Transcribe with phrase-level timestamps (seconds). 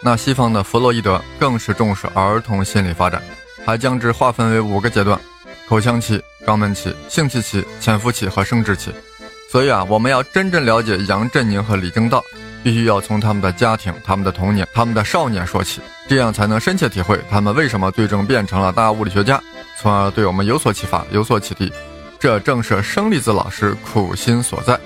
[0.00, 3.20] 那西方的弗洛伊德更是重视儿童心理发展，
[3.66, 5.18] 还将之划分为五个阶段：
[5.68, 8.92] 口腔期、肛门期、性器期、潜伏期和生殖期。
[9.50, 12.22] 所以啊，我们要真正了解杨振宁和李政道，
[12.62, 19.42] 必须要从他们的家庭、他们的童年、他们的少年说起，这样才能深切体会他们为什么最终变成了大物理学家，
[19.80, 21.72] 从而对我们有所启发、有所启迪。
[22.20, 24.78] 这正是生粒子老师苦心所在。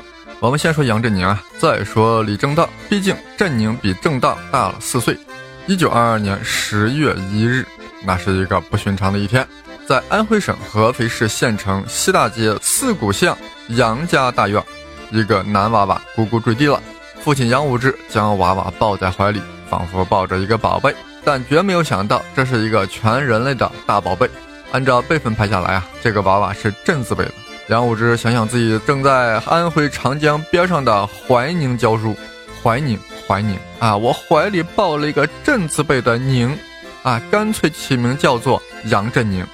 [0.42, 2.68] 我们先说杨振宁啊，再说李政道。
[2.88, 5.16] 毕竟振宁比正道大了四岁。
[5.68, 7.64] 一九二二年十月一日，
[8.04, 9.46] 那是一个不寻常的一天，
[9.86, 14.60] 在安徽省合肥市县城西大街四股巷杨家大院，
[15.12, 16.82] 一个男娃娃咕咕坠地了。
[17.22, 19.40] 父亲杨武之将娃娃抱在怀里，
[19.70, 24.28] 仿佛抱着一个宝贝，但绝没有想到这是一个全人类的大宝贝。
[24.72, 27.32] 按照辈分排下来啊，这个娃娃是振字辈的。
[27.68, 32.14] 杨武之想想自己正在安徽长江边上的怀宁教书，
[32.62, 33.96] 怀宁，怀宁啊！
[33.96, 36.58] 我怀里抱了一个镇字辈的宁，
[37.02, 39.46] 啊，干脆起名叫做杨振宁。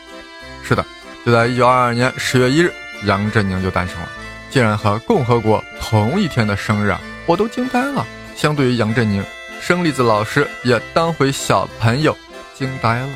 [0.62, 0.84] 是的，
[1.24, 2.72] 就在一九二二年十月一日，
[3.04, 4.08] 杨振宁就诞生了，
[4.50, 7.00] 竟然和共和国同一天的生日啊！
[7.26, 8.06] 我都惊呆了。
[8.34, 9.22] 相对于杨振宁，
[9.60, 12.16] 生粒子老师也当回小朋友，
[12.54, 13.08] 惊呆了。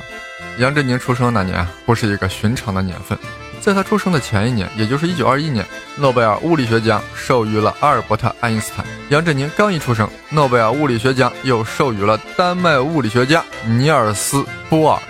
[0.59, 3.19] 杨振宁出生那年，不是一个寻常的年份。
[3.63, 5.65] 在他出生的前一年，也就是一九二一年，
[5.97, 8.85] 诺贝尔物理学奖授予了阿尔伯特·爱因斯坦。
[9.11, 14.39] 杨振宁刚一出生，诺贝尔物理学奖又授予了丹麦物理学家尼尔斯·
[14.69, 15.01] 波尔。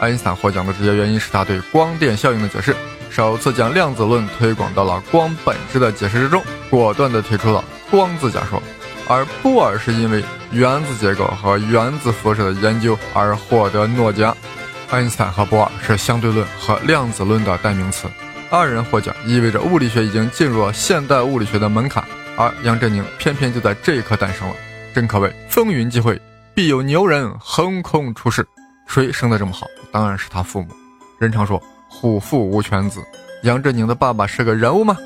[0.00, 2.74] 爱因斯坦获奖的直接原因是他对光电效应的解释，
[3.10, 8.60] 首次将量子论推广到了光本质的解释之中，果断地提出了光子假说。
[9.06, 14.36] 而波尔是因为原子结构和原子辐射的研究而获得诺奖。
[14.90, 18.08] 爱因斯坦和波尔是相对论和量子论的代名词，
[18.50, 22.02] 二人获奖意味着物理学已经进入了现代物理学的门槛，
[22.36, 24.54] 而杨振宁偏偏就在这一刻诞生了，
[24.92, 26.20] 真可谓风云际会，
[26.54, 28.44] 必有牛人横空出世。
[28.88, 29.64] 谁生得这么好？
[29.92, 30.68] 当然是他父母。
[31.20, 33.00] 人常说虎父无犬子，
[33.44, 34.96] 杨振宁的爸爸是个人物吗？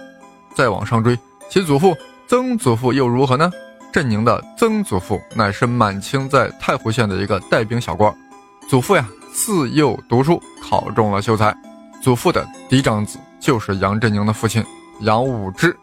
[0.55, 1.19] 再往上追，
[1.51, 1.95] 其祖父、
[2.27, 3.51] 曾祖父又如何呢？
[3.93, 8.11] 振宁的曾祖父乃是满清在太湖县的一个带兵小官，
[8.67, 9.07] 祖父呀。
[9.35, 11.53] 自幼读书，考中了秀才。
[12.01, 14.65] 祖父的嫡长子就是杨振宁的父亲
[15.01, 15.77] 杨武之。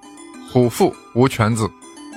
[0.49, 1.69] 虎父无犬子。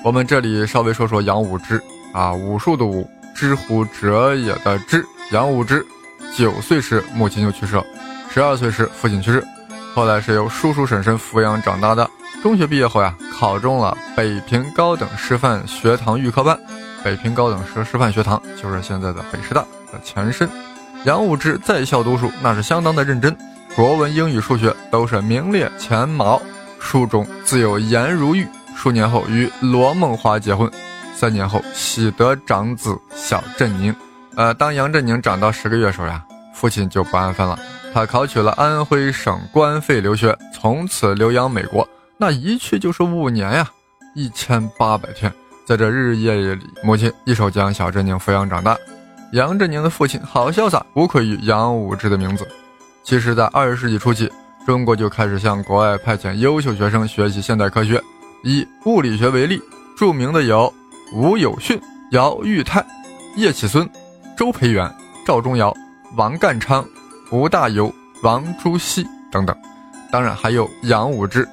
[0.04, 5.04] 我们这里稍微说说杨武之啊，武术的武，知乎者也的知。
[5.32, 5.84] 杨武之
[6.36, 7.84] 九岁时母亲就去世了，
[8.30, 9.44] 十二岁时父亲去世，
[9.92, 12.08] 后来是由叔叔婶婶抚养长大的。
[12.44, 16.56] 中学毕业后呀，考中了北平高等师范学堂预科班。
[17.02, 19.62] 北平高等师师范学堂就是现在的北师大
[19.92, 20.48] 的前身。
[21.04, 23.36] 杨武之在校读书，那是相当的认真，
[23.76, 26.40] 国文、英语、数学都是名列前茅。
[26.80, 28.46] 书中自有颜如玉。
[28.74, 30.70] 数年后与罗梦华结婚，
[31.14, 33.94] 三年后喜得长子小振宁。
[34.34, 36.22] 呃，当杨振宁长到十个月时候呀，
[36.54, 37.58] 父亲就不安分了，
[37.92, 41.86] 他考取了安徽省官费留学，从此留洋美国。
[42.16, 43.70] 那一去就是五年呀，
[44.14, 45.32] 一千八百天，
[45.66, 48.76] 在这日日夜夜里，母亲一手将小振宁抚养长大。
[49.34, 52.46] 杨振宁的父亲好潇洒，无愧于杨武之的名字。
[53.02, 54.30] 其实，在二十世纪初期，
[54.64, 58.00] 中国就开始向国外派遣优秀学生学习现代科学。
[58.44, 59.60] 以物理学为例，
[59.98, 60.72] 著名的有
[61.12, 61.80] 吴有训、
[62.12, 62.86] 姚玉泰、
[63.34, 63.90] 叶启孙、
[64.36, 64.88] 周培源、
[65.26, 65.74] 赵忠尧、
[66.14, 66.86] 王淦昌、
[67.32, 69.56] 吴大猷、王朱熹等等。
[70.12, 71.44] 当然，还有杨武之。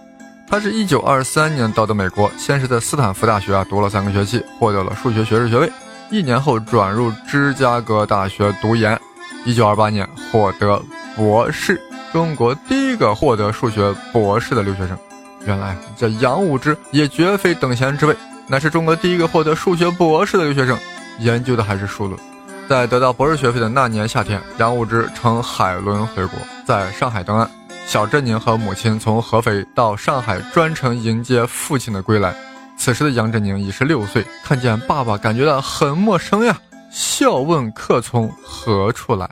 [0.48, 5.72] 他是一九二三年到的美国，先是在斯坦福大学啊读了三个学期，获得了数学学士学位。
[6.12, 9.00] 一年后转入芝加哥大学读研，
[9.46, 10.80] 一九二八年获得
[11.16, 11.82] 博士，
[12.12, 14.98] 中国第一个获得数学博士的留学生。
[15.46, 18.14] 原来这杨武之也绝非等闲之辈，
[18.46, 20.78] 乃是中国第一个获得数学博士的留学生，
[21.20, 22.20] 研究的还是数论。
[22.68, 27.50] 在得到博士学位的那年夏天，杨武之乘海轮回国，在上海登岸。
[27.88, 32.36] 小振宁和母亲从合肥到上海，专程迎接父亲的归来。
[32.84, 36.60] 此时的杨振宁已是六岁，看见爸爸，感觉到很陌生呀。
[36.90, 39.30] 笑问客从何处来？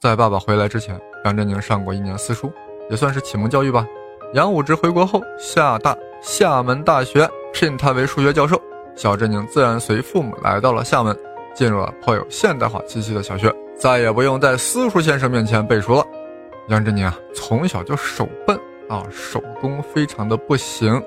[0.00, 2.48] 在爸爸回来之前，杨振宁上过一年私塾，
[2.88, 3.84] 也算是启蒙教育吧。
[4.34, 8.56] 杨武之回国后，厦大厦门大学聘他为数学教授，
[8.94, 11.18] 小振宁自然随父母来到了厦门，
[11.56, 16.06] 进入了颇有现代化气息的小学再也不用在私塾先生面前背书了。
[16.68, 18.56] 杨振宁啊，从小就手笨
[18.88, 21.02] 啊，手工非常的不行。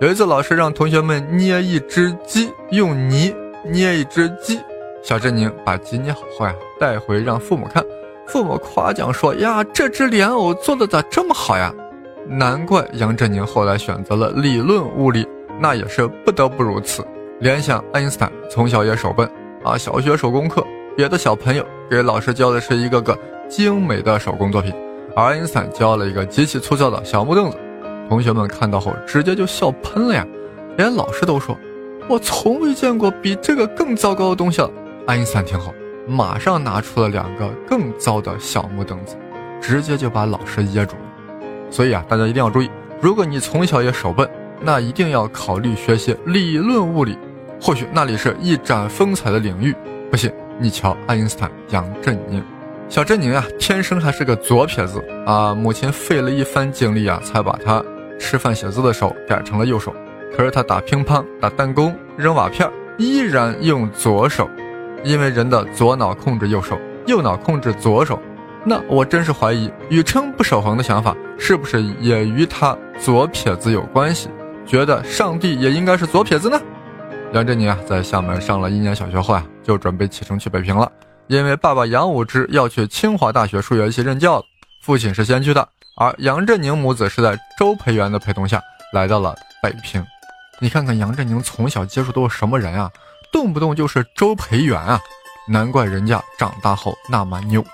[0.00, 4.58] 有一次，老师让同学们捏一只鸡，用泥捏一只鸡。
[5.02, 7.84] 小振宁把鸡捏好后呀，带回让父母看。
[8.26, 11.70] 父母夸奖说：“呀，这只莲藕做的咋这么好呀？”
[12.26, 17.06] 难怪杨振宁后来选择了理论物理，那也是不得不如此。
[17.38, 19.30] 联想爱因斯坦从小也手笨
[19.62, 20.66] 啊，小学手工课，
[20.96, 23.14] 别的小朋友给老师教的是一个个
[23.50, 24.72] 精美的手工作品，
[25.14, 27.58] 而爱因斯坦教了一个极其粗糙的小木凳子。
[28.10, 30.26] 同学们看到后直接就笑喷了呀，
[30.76, 31.56] 连老师都说
[32.06, 34.70] ：“我从未见过比这个更糟糕的东西了。”
[35.06, 35.72] 爱因斯坦听后。
[36.08, 39.14] 马上拿出了两个更糟的小木凳子，
[39.60, 41.02] 直接就把老师噎住了。
[41.70, 42.68] 所以啊，大家一定要注意，
[43.00, 44.28] 如果你从小也手笨，
[44.60, 47.16] 那一定要考虑学习理论物理，
[47.60, 49.72] 或许那里是一展风采的领域。
[50.10, 52.42] 不信，你瞧爱因斯坦、杨振宁。
[52.88, 57.84] 小振宁啊，天生还是个左撇子啊，母亲费了一番精力啊，才把他
[58.20, 59.92] 吃饭写字的手改成了右手。
[60.36, 64.48] 可是他打乒乓、打弹弓、扔瓦片，依然用左手。
[65.02, 68.20] 因为人的左脑控制右手，右脑控制左手，
[68.64, 74.28] 那我真是怀疑宇称不守恒的想法是不是也与他左撇子有关系？
[74.66, 76.60] 觉得上帝也应该是左撇子呢？
[77.32, 80.90] 杨振宁啊，在厦门上了一年小学后啊，就准备启程去北平了。
[81.28, 84.44] 因为爸爸杨武之要去清华大学数学系任教了，
[84.80, 88.60] 父亲是先驱的，而杨振宁母子是在周培源的陪同下
[88.92, 90.04] 来到了北平。
[90.58, 92.90] 你看看杨振宁从小接触都是什么人啊？
[93.32, 95.00] 动不动就是周培源啊，
[95.46, 97.64] 难怪人家长大后那么牛。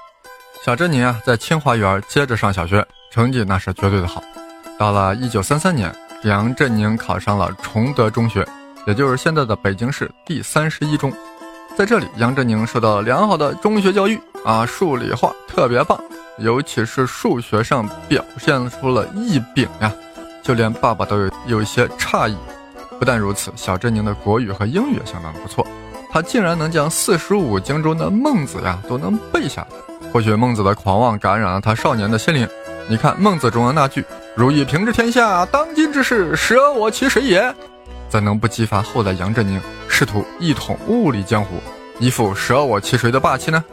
[0.65, 4.23] 小振宁啊，在清华园接着上小学，成绩那是绝对的好。
[4.79, 5.95] 到了一九三三年，
[6.25, 8.47] 杨振宁考上了崇德中学，
[8.87, 11.13] 也就是现在的北京市第三十一中。
[11.77, 15.99] 在这里，杨振宁受到了良好的中学教育啊，数理化特别棒，
[16.39, 19.93] 尤其是数学上表现出了异禀呀，
[20.41, 22.37] 就连爸爸都有有一些诧异。
[22.97, 25.67] 不但如此，小振宁的国语和英语相当不错，
[26.13, 29.69] 他竟然能将四书五经中的孟子呀都能背下来。
[30.13, 32.49] 或许孟子的狂妄感染了他少年的心灵。
[32.89, 34.05] 你看孟子中的那句
[34.37, 37.53] “如欲平治天下，当今之事，舍我其谁也”，
[38.09, 41.57] 怎能不激发后代杨振宁试图一统物理江湖，
[41.99, 43.65] 一副舍我其谁的霸气呢？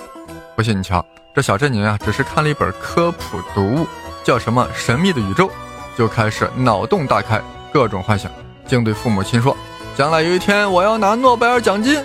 [0.56, 1.04] 不信你瞧，
[1.34, 3.88] 这小振宁啊，只是看了一本科普读物，
[4.24, 5.48] 叫什么《神秘的宇宙》，
[5.98, 7.42] 就开始脑洞大开，
[7.72, 8.32] 各种幻想。
[8.66, 9.58] 竟对父母亲说
[9.98, 12.00] ：“将来有一天我要拿诺贝尔奖金。”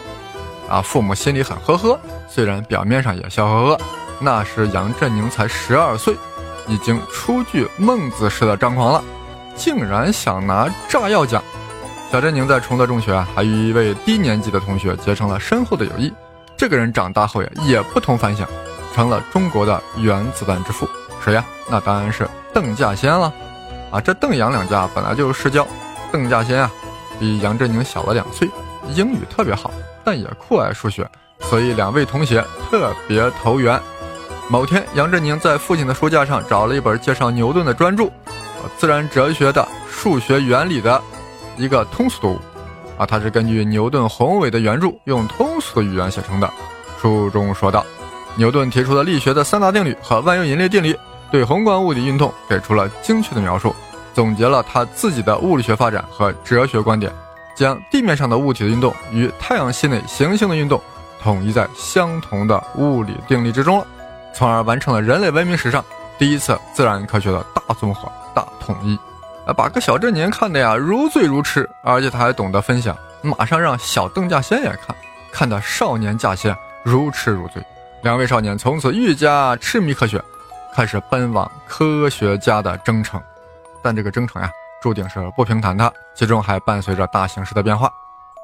[0.69, 3.81] 啊，父母心里很呵呵，虽然表面上也笑呵呵。
[4.19, 6.17] 那时杨振宁才十二岁，
[6.67, 9.05] 已经初具孟子式的张狂了，
[9.55, 11.43] 竟然想拿炸药奖。
[12.11, 16.13] 小振宁在崇德中学啊，还与一位低年级的同学结成了深厚的友谊。
[16.59, 18.45] 这个人长大后呀，也不同凡响，
[18.93, 20.89] 成了中国的原子弹之父。
[21.25, 21.45] 谁呀？
[21.71, 23.33] 那当然是邓稼先了。
[23.93, 25.65] 啊，这邓杨两家本来就是世交。
[26.11, 26.69] 邓稼先啊，
[27.21, 28.51] 比杨振宁小了两岁，
[28.89, 29.71] 英语特别好，
[30.05, 31.09] 但也酷爱数学，
[31.43, 33.81] 所以两位同学特别投缘。
[34.49, 38.11] 某天，杨振宁在父亲的书架上找了一本介绍牛顿的专著，
[38.77, 41.01] 自然哲学的数学原理的
[41.57, 42.41] 一个通俗读物。
[42.99, 46.53] 啊，它是根据牛顿宏伟的原著用通俗的语言写成的。
[47.01, 47.87] 书中说道，
[48.37, 50.99] 牛顿提出的力学的三大定律和万有引力定律，
[51.31, 53.75] 对宏观物理运动给出了精确的描述。
[54.13, 57.13] 总结了他自己的物理学发展和哲学观点，
[57.55, 60.81] 将地面上的物体的运动与太阳系内行星的运动
[61.23, 63.87] 统一在相同的物理定律之中了，
[64.35, 65.85] 从而完成了人类文明史上
[66.19, 68.99] 第一次自然科学的大综合、大统一。
[69.53, 74.95] 把个小振宁看的呀如醉如痴，而且他还懂得分享，马上让小邓稼先也看，
[75.33, 77.63] 看得少年稼先如痴如醉。
[78.03, 80.23] 两位少年从此愈加痴迷科学，
[80.73, 83.21] 开始奔往科学家的征程。
[83.83, 84.51] 但这个征程呀，
[84.81, 87.91] 注定是不平坦的，其中还伴随着大形势的变化。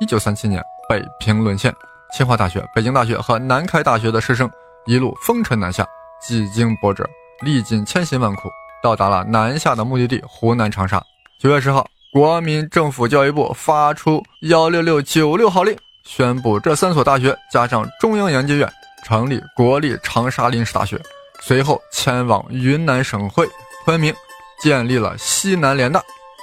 [0.01, 1.75] 一九三七年，北平沦陷，
[2.13, 4.51] 清华大学、北京大学和南开大学的师生
[4.87, 5.87] 一路风尘南下，
[6.21, 7.09] 几经波折，
[7.43, 8.49] 历尽千辛万苦，
[8.85, 11.03] 到达了南下的目的地湖南长沙。
[11.41, 15.75] 九月十号，国民政府教育部发出幺六六九六号令，
[16.05, 18.71] 宣布这三所大学加上中央研究院
[19.03, 21.01] 成立国立长沙临时大学。
[21.41, 23.49] 随后前往云南省会
[23.87, 24.15] 昆明。
[24.63, 26.01] 建立了西南联大，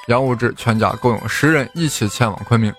[0.07, 2.71] 杨武之全家共有十人一起前往昆明。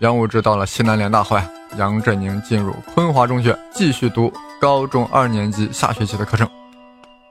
[0.00, 6.46] 杨武之到了西南联大后呀，杨振宁进入昆华中学继续读高中二年级下学期的课程。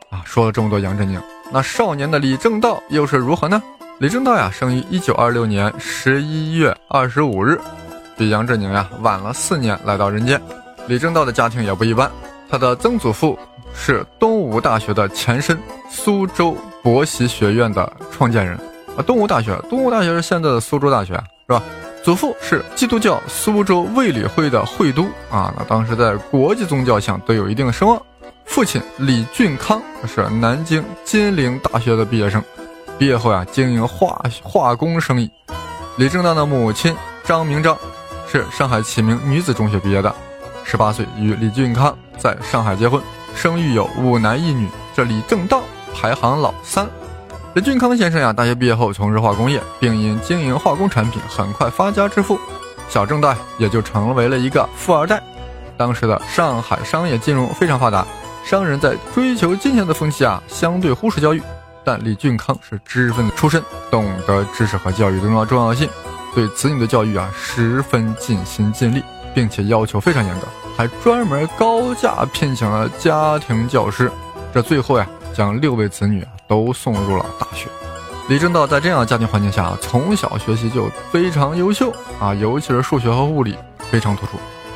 [0.09, 1.21] 啊，说了这么多杨振宁，
[1.53, 3.61] 那少年的李政道又是如何呢？
[3.99, 7.59] 李政道呀，生于一九二六年十一月二十五日，
[8.17, 10.41] 比杨振宁呀晚了四年来到人间。
[10.87, 12.09] 李政道的家庭也不一般，
[12.49, 13.37] 他的曾祖父
[13.73, 18.57] 是东吴大学的前身苏州博习学院的创建人
[18.97, 19.03] 啊。
[19.05, 21.13] 东吴大学，东吴大学是现在的苏州大学，
[21.47, 21.61] 是吧？
[22.01, 28.01] 祖父是基督教苏州卫理会的会督啊，那当时在国际宗教上都有一定声望。
[28.51, 32.43] 父亲李俊康是南京金陵大学的毕业生，
[32.99, 35.31] 毕业后啊经营化化工生意。
[35.95, 36.93] 李政道的母亲
[37.23, 37.77] 张明章
[38.29, 40.13] 是上海启明女子中学毕业的。
[40.65, 43.01] 十八岁与李俊康在上海结婚，
[43.33, 44.67] 生育有五男一女。
[44.93, 45.63] 这李政道
[45.95, 46.85] 排行老三。
[47.53, 52.37] 李俊康先生呀，大学毕业后从事化工业，并因经营化工产品很快发家致富，
[52.89, 55.23] 小正道也就成为了一个富二代。
[55.77, 58.05] 当时的上海商业金融非常发达，
[58.43, 61.41] 商人在追求金钱的风气啊，相对忽视教育。
[61.83, 65.89] 但李俊康是知识分子出身，懂得知识和教育的重要重要性，
[66.35, 69.03] 对子女的教育啊，十分尽心尽力。
[69.33, 74.11] 并且要求非常严格，还专门高价聘请了家庭教师。
[74.53, 77.69] 这最后呀，将六位子女都送入了大学。
[78.27, 83.57] 李政道在这样的家庭环境下，从小学习就非常优秀啊，尤其是数学和物理
[83.89, 84.33] 非常突出。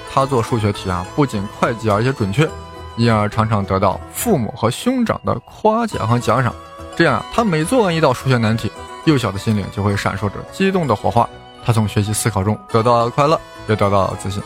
[0.10, 2.50] 他做数学题啊，不仅快捷而且准确，
[2.98, 6.54] 因而常常得到父母和兄长的夸奖和奖赏。
[6.96, 8.72] 这样，他每做完一道数学难题，
[9.06, 11.28] 幼小的心灵就会闪烁着激动的火花。
[11.66, 13.40] 他从学习思考中得到了快乐。
[13.68, 14.44] 也得到了自信。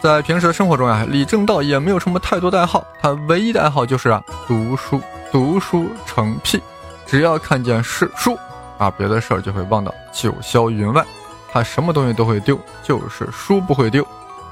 [0.00, 5.00] 在平时的生活中呀，李政道也没有什么太多的爱好，他唯一的爱好就是啊读书，
[5.32, 6.62] 读书成癖。
[7.06, 8.38] 只要看见是书
[8.78, 11.04] 啊，别的事儿就会忘到九霄云外。
[11.50, 14.06] 他什么东西都会丢，就是书不会丢。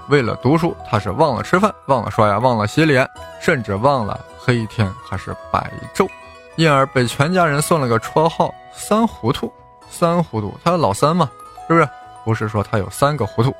[0.08, 3.08] 为了读书，他是忘了吃饭，忘了刷牙，忘了洗脸，
[3.40, 6.08] 甚至忘了黑天还是白昼，
[6.56, 9.52] 因而被全家人送了个绰号“三糊涂”。
[9.90, 11.30] 三糊涂，他老三嘛，
[11.68, 11.88] 是不是？
[12.24, 13.54] 不是说他有三个糊涂。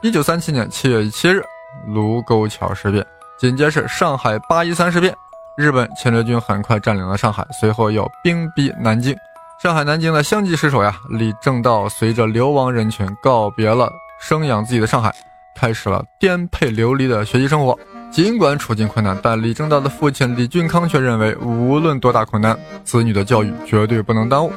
[0.00, 1.44] 一九三七年七月七日，
[1.86, 3.04] 卢沟桥事变，
[3.38, 5.14] 紧接着上海八一三事变，
[5.56, 9.14] 日本侵略军很快占领了上海，随后又兵逼南京。
[9.62, 15.14] 上海、南京的相继失守呀，李政道随着流亡人群告别了生养自己的上海，
[15.54, 17.78] 开始了颠沛流离的学习生活。
[18.10, 24.52] 尽管处境困难，但李政道的父亲李俊康却认为，无论多大困难，子女的教育绝对不能耽误。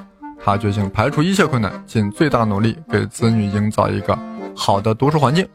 [0.45, 4.17] 他决心排除一切困难，尽最大努力给子女营造一个。
[4.55, 5.47] 好的读书环境，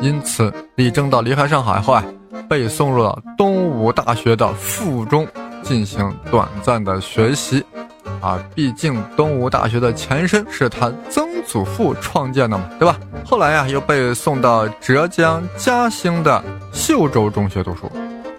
[0.00, 2.02] 因此李政道离开上海后啊，
[2.48, 5.28] 被送入了东吴大学的附中
[5.62, 7.62] 进行短暂的学习。
[8.22, 12.98] 啊，毕竟东吴大学的前身是他曾祖父创建的嘛，对吧？
[13.24, 16.42] 后来呀，又被送到浙江嘉兴的
[16.72, 17.90] 秀州中学读书。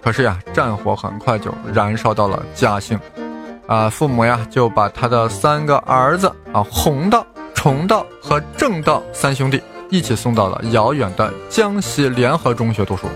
[0.02, 2.98] 可是呀，战火很快就燃烧到了嘉兴，
[3.66, 9.62] 啊，父母呀就把他的三个儿子啊，弘道、崇道和正道三兄弟。
[9.90, 13.06] 一起送到了遥远的江西联合中学读书。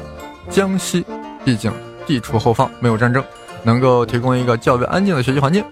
[0.50, 1.02] 江西
[1.42, 1.72] 毕竟
[2.06, 3.24] 地处后方，没有战争，
[3.62, 5.64] 能够提供一个较为安静的学习环境。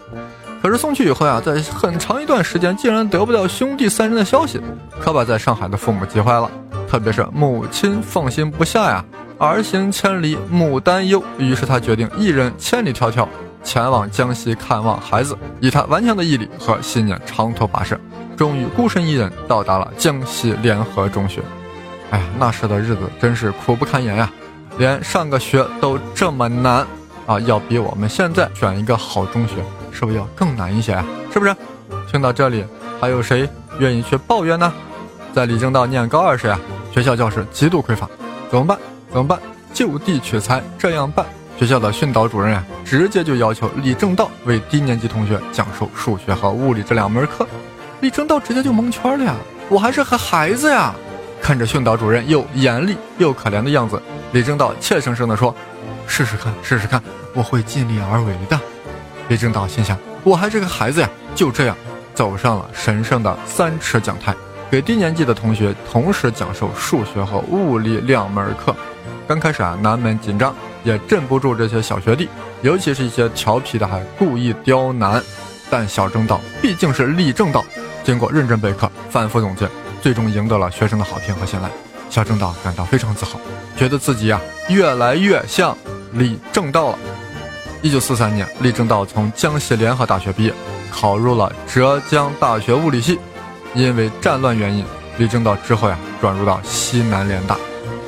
[0.64, 4.58] 可是送去以后呀，在很长一段时间竟然得不到兄弟三人的消息，
[4.98, 6.50] 可把在上海的父母急坏了。
[6.88, 9.04] 特别是母亲放心不下呀，
[9.36, 13.28] 儿行千里母担忧，于是他决定一人千里迢迢
[13.62, 15.36] 前往江西看望孩子。
[15.60, 18.00] 以他顽强的毅力和信念，长途跋涉。
[18.34, 21.42] 终于孤身一人到达了江西联合中学。
[22.08, 24.32] 哎呀，那时的日子真是苦不堪言呀，
[24.78, 26.86] 连上个学都这么难
[27.26, 27.38] 啊！
[27.40, 29.56] 要比我们现在选一个好中学，
[29.94, 31.06] 是不是要更难一些啊？
[31.32, 31.56] 是不是？
[32.10, 32.64] 听到这里，
[33.00, 33.48] 还有谁
[33.78, 34.70] 愿意去抱怨呢？
[35.32, 36.58] 在李政道念高二时呀，
[36.92, 38.08] 学校教室极度匮乏，
[38.50, 38.76] 怎么办？
[39.10, 39.38] 怎么办？
[39.72, 41.24] 就地取材，这样办。
[41.56, 47.46] 学校的训导主任啊，直接就要求李政道为低年级同学讲授数学和物理这两门课。
[48.00, 49.34] 李政道直接就蒙圈了呀！
[49.68, 50.92] 我还是个孩子呀！
[51.40, 54.00] 看着训导主任又严厉又可怜的样子，
[54.32, 55.54] 李政道怯生生地说
[56.06, 57.02] ：“试试看，试试看，
[57.34, 58.58] 我会尽力而为的。”
[59.28, 61.76] 李政道心想：“我还是个孩子呀！”就这样，
[62.14, 64.34] 走上了神圣的三尺讲台，
[64.70, 68.74] 给低年级的同学同时讲授数学和物理两门课。
[69.26, 70.54] 刚开始啊，难免紧张，
[70.84, 72.28] 也镇不住这些小学弟，
[72.62, 75.22] 尤其是一些调皮的，还故意刁难。
[75.70, 77.64] 但小正道毕竟是李政道。
[78.04, 79.66] 经过认真备课、反复总结，
[80.02, 81.70] 最终赢得了学生的好评和信赖。
[82.10, 83.40] 小正道感到非常自豪，
[83.76, 84.38] 觉得自己啊
[84.68, 85.76] 越来越像
[86.12, 86.98] 李政道了。
[87.84, 90.54] 一九四三年，李政道从江西联合大学毕业，
[90.90, 93.18] 考入了浙江大学物理系。
[93.74, 94.82] 因为战乱原因，
[95.18, 97.58] 李政道之后呀转入到西南联大，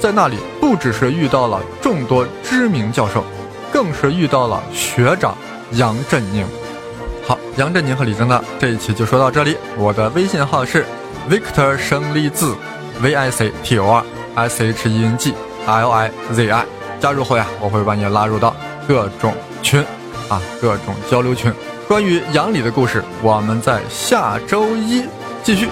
[0.00, 3.22] 在那里不只是遇到了众多知名教授，
[3.70, 5.36] 更是遇到了学长
[5.72, 6.46] 杨振宁。
[7.26, 9.58] 好，杨振宁和李政道这一期就说到这里。
[9.76, 10.86] 我的微信号是
[11.28, 12.56] Victor 生利字
[13.02, 14.02] V I C T O R
[14.36, 15.34] S H E N G
[15.66, 16.64] L I Z I。
[16.98, 18.56] 加入后呀，我会把你拉入到
[18.88, 19.34] 各种
[19.66, 19.84] 群，
[20.28, 21.52] 啊，各种交流群。
[21.88, 25.02] 关于杨里的故事，我们在下周一
[25.42, 25.68] 继续。